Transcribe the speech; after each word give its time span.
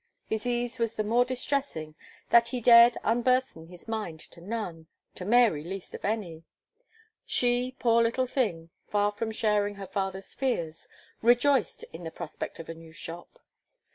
His 0.25 0.47
ease 0.47 0.79
was 0.79 0.95
the 0.95 1.03
more 1.03 1.23
distressing, 1.23 1.93
that 2.31 2.47
he 2.47 2.59
dared 2.59 2.97
unburthen 3.03 3.67
his 3.67 3.87
mind 3.87 4.19
to 4.31 4.41
none, 4.41 4.87
to 5.13 5.23
Mary 5.25 5.63
least 5.63 5.93
of 5.93 6.03
any. 6.03 6.43
She, 7.23 7.75
poor 7.77 8.01
little 8.01 8.25
thing, 8.25 8.71
far 8.87 9.11
from 9.11 9.29
sharing 9.29 9.75
her 9.75 9.85
father's 9.85 10.33
fears, 10.33 10.87
rejoiced 11.21 11.83
in 11.93 12.03
the 12.03 12.09
prospect 12.09 12.57
of 12.57 12.67
a 12.67 12.73
new 12.73 12.91
shop. 12.91 13.37